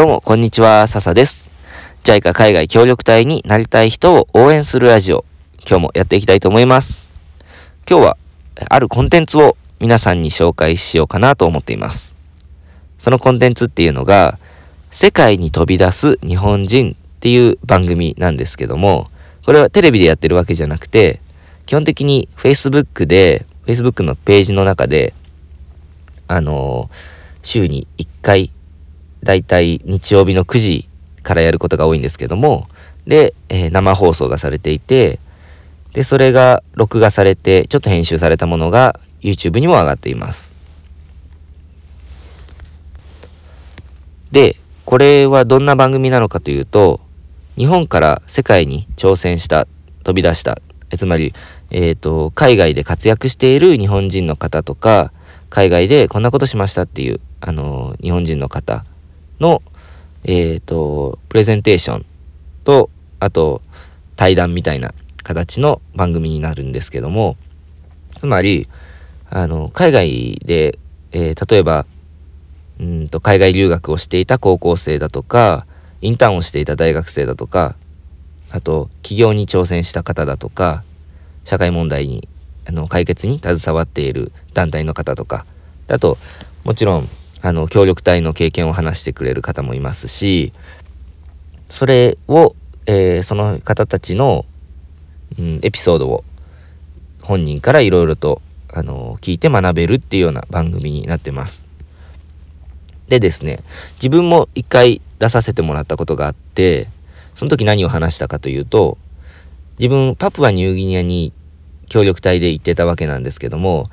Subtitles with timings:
[0.00, 1.50] どうも、こんにちは、笹です。
[2.04, 5.26] JICA 海外協力隊になりたい人を応援するラジオ、
[5.68, 7.10] 今日もやっていきたいと思います。
[7.86, 8.16] 今日は、
[8.70, 12.16] あるコンテンツを皆さんに紹介しようかなと思っています。
[12.98, 14.38] そのコンテンツっていうのが、
[14.90, 19.10] 世界に飛び出す日本人っていう番組なんですけども、
[19.44, 21.20] これはテレビでやってるわけじゃなくて、
[21.66, 25.12] 基本的に Facebook で、Facebook のページの中で、
[26.26, 26.96] あのー、
[27.42, 28.50] 週に1回
[29.22, 30.88] だいたい日曜日の9時
[31.22, 32.66] からやることが多いんですけども、
[33.06, 35.20] で、えー、生放送がされていて、
[35.92, 40.54] で、それが録画されて、ちょっと編集されたものが YouTube にも上がっています。
[44.30, 47.00] で、これはどんな番組なのかというと、
[47.56, 49.66] 日本から世界に挑戦した、
[50.04, 50.58] 飛び出した、
[50.96, 51.34] つまり、
[51.70, 55.12] えっ、ー、と、海外で活躍している日本人の方とか、
[55.48, 58.84] 海外でこんなことしましたっていう、あのー、日本人の方
[59.40, 59.62] の、
[60.24, 62.06] えっ、ー、と、プレゼンテーション
[62.64, 63.62] と、あと、
[64.16, 67.36] 対談みたいな形の番組になるんですけども、
[68.18, 68.68] つまり、
[69.30, 70.78] あの、海外で、
[71.12, 71.86] えー、例えば、
[72.78, 75.66] うんと、海外留学をしていた高校生だとか、
[76.02, 77.76] インターンをしていた大学生だとか、
[78.50, 80.82] あと、起業に挑戦した方だとか、
[81.44, 82.28] 社会問題に、
[82.66, 85.46] あの、解決に携わっている団体の方とか、
[85.88, 86.18] あと、
[86.64, 87.08] もちろん、
[87.42, 90.52] あの協力隊の経験を話してくれる方もいますし
[91.68, 92.54] それを、
[92.86, 94.44] えー、その方たちの、
[95.38, 96.24] うん、エピソードを
[97.22, 101.66] 本人からいろいろとあの聞いて学べるっていうような番組になってます。
[103.08, 103.58] でですね
[103.94, 106.86] 自分も一回出させてもらったことがあって
[107.34, 108.98] その時何を話したかというと
[109.78, 111.32] 自分パプアニューギニアに
[111.88, 113.86] 協力隊で行ってたわけなんですけども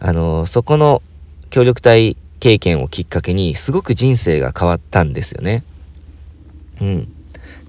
[0.00, 1.02] あのそこの
[1.50, 5.64] 協力隊経験をきっかけにすごく人生が変わったんですよね。
[6.82, 7.08] うん。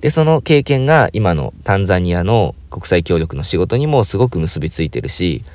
[0.02, 5.46] で、その経験が今のタンザニアの国際協力の仕事にもすごく結びついてるし、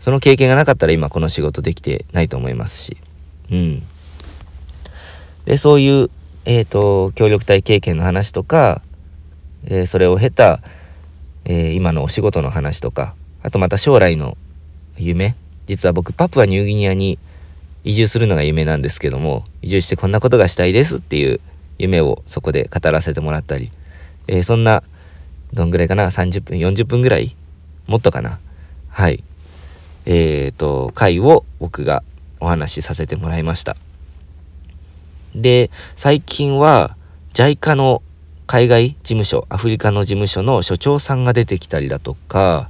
[0.00, 2.96] その経験がなかったら今この仕事できてないと思いますし。
[3.50, 3.82] うん。
[5.44, 6.08] で、そういう、
[6.46, 8.80] えっ、ー、と、協力隊経験の話とか、
[9.66, 10.62] えー、それを経た、
[11.44, 14.38] えー、今のお仕事の話とか、あとまた将来の
[14.96, 15.34] 夢。
[15.66, 17.18] 実は僕、パプアニューギニアに
[17.86, 21.40] 移住するのが夢なんですけども移住してこんなことがしたいですっていう
[21.78, 23.70] 夢をそこで語らせてもらったり、
[24.26, 24.82] えー、そんな
[25.52, 27.36] どんぐらいかな30分40分ぐらい
[27.86, 28.40] もっとかな。
[28.88, 29.22] はい。
[30.04, 32.02] えっ、ー、と回を僕が
[32.40, 33.76] お話しさせてもらいました。
[35.36, 36.96] で最近は
[37.34, 38.02] JICA の
[38.48, 42.68] 海外事務所アフリカの事務所の所長さんが出てきたりだとか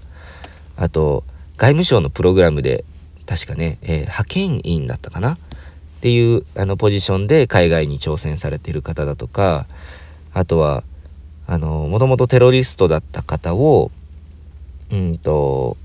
[0.76, 1.24] あと
[1.56, 2.84] 外務省のプログラムで
[3.26, 5.32] 確かね、えー、派遣員だったかな？
[5.32, 5.38] っ
[6.00, 9.66] ていうあのポジションで海外に挑戦されている方だとか
[10.32, 10.84] あとは
[11.46, 13.90] あのもともとテロリストだった方を
[14.92, 15.76] うんと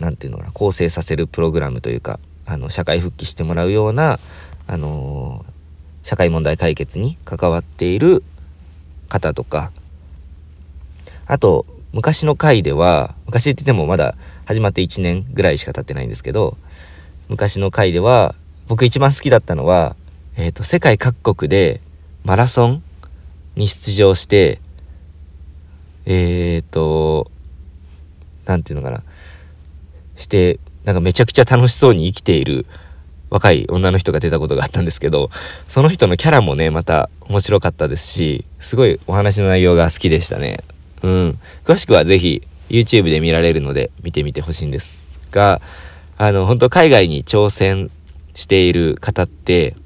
[0.00, 4.18] 何て言うのかな構成させるプログラムというかあの社会復帰してもらうような
[4.66, 5.44] あの
[6.02, 8.22] 社会問題解決に関わっている
[9.08, 9.72] 方とか
[11.26, 16.56] あと昔の回では昔って言ってもまだ始まって1年ぐらいしか経ってないんですけど
[17.28, 18.34] 昔の回では
[18.66, 19.96] 僕一番好きだったのは、
[20.36, 21.80] えーと、世界各国で
[22.24, 22.82] マラソン
[23.56, 24.60] に出場して
[26.04, 27.30] えっ、ー、と
[28.46, 29.02] 何て言うのかな
[30.16, 32.66] してなんかめちゃくちゃ楽しそうに生きている
[33.30, 35.30] 若い女の人が出たことがあったんですけど
[35.68, 40.60] その人のキャラもねまた面白かったですしすごいお話の内容が好きでしたね。
[41.02, 45.60] うん詳しくは是非 YouTube で見られるので見てみてほしいんですが
[46.20, 47.92] あの、本当海外に挑戦
[48.34, 49.76] している方って、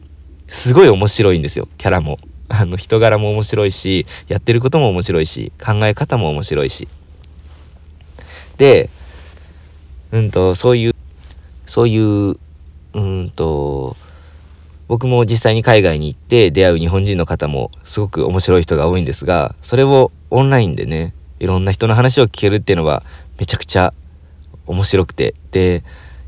[0.48, 2.18] すごい面白いんですよ、キャラも。
[2.48, 6.88] あの、人柄も面白いし、やってることも面白いし、考え方も面白いし。
[8.56, 8.88] で、
[10.10, 10.94] うんと、そういう、
[11.66, 12.36] そういう、
[12.94, 13.94] うんと、
[14.88, 23.02] 僕も実際に海外に行って出会う日本人の方もすごく面白い人が多いんですが、それをオンラインでね、いろんな人の話を聞けるっていうのは
[23.38, 23.94] めちゃくちゃ
[24.66, 25.82] 面白くて、で、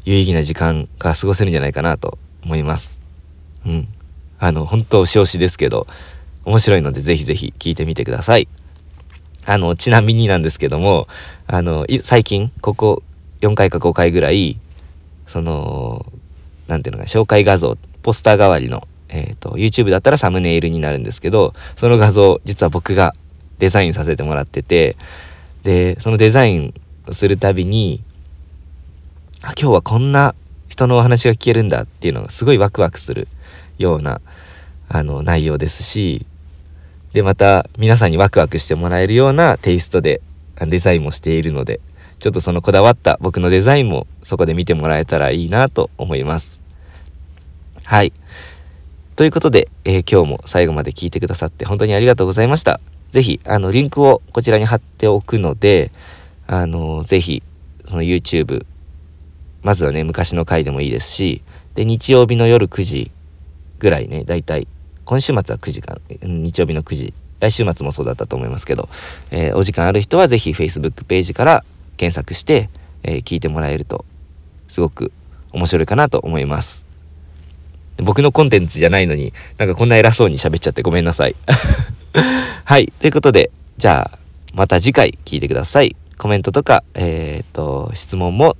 [0.05, 3.00] 有意義な時間が過ごせるんじゃないかなと思います。
[3.67, 3.88] うん。
[4.38, 5.87] あの、本当押ししですけど、
[6.44, 8.49] 面白いのでぜひぜひ聞いてみてください。
[9.46, 11.06] あの、ちなみになんですけども、
[11.46, 13.02] あの、最近、ここ
[13.40, 14.58] 4回か5回ぐらい、
[15.26, 16.06] その、
[16.67, 23.16] なんていうのか、紹介画像、ポスター代わりの、えっ、ー、と、YouTube だったらサムネイルになるんですけど、その画像、実は僕が
[23.58, 24.96] デザインさせてもらってて、
[25.64, 26.74] で、そのデザイン
[27.10, 28.04] するたびに、
[29.42, 30.36] あ今日はこんな
[30.68, 33.26] 人のお話が聞けるんだっていうのがすごいワクワクする
[33.78, 34.20] ような
[34.88, 36.26] あの内容ですし
[37.14, 40.20] で、また皆さんにワクワクしてもらえるようなテイストで
[40.58, 41.80] デザインもしているので、
[42.18, 46.63] ちょっとそのこだわった僕のデザインもそこで見てもらえたらいいなと思います。
[47.84, 48.12] はい。
[49.14, 52.81] ということで、えー、今日も最後まで聞いてくださって本当にありがとうございました。
[53.10, 55.92] ぜひ、あの、リンクをこちらに貼っておくので、
[56.46, 57.42] あの、ぜひ、
[57.86, 58.64] その YouTube、
[59.62, 61.42] まずはね、昔の回でもいいですし、
[61.75, 63.10] で、日曜日の夜9時
[63.78, 64.66] ぐらいね、だいたい、
[65.04, 68.88] 今週末は9時間、日曜日の9時、来週末もそうだったと思いますけど、
[69.30, 71.64] えー、お時間ある人はぜひ Facebook ページから
[71.98, 72.70] 検索して、
[73.02, 74.04] えー、聞いてもらえると、
[74.66, 75.12] すごく
[75.52, 76.83] 面白いかなと思います。
[77.99, 81.37] 僕のコンテンツじゃないのに、なんかこんな偉そうに喋っちゃってごめんなさい。
[82.64, 82.93] はい。
[83.00, 84.19] ということで、じゃあ、
[84.55, 85.96] また次回聞いてください。
[86.17, 88.56] コメントとか、えっ、ー、と、質問も、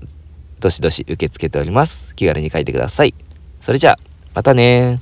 [0.61, 2.15] どしどし受け付けております。
[2.15, 3.15] 気軽に書いてください。
[3.61, 3.99] それじゃあ、
[4.35, 5.01] またね